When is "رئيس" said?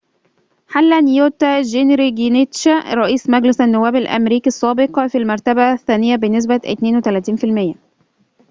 2.93-3.29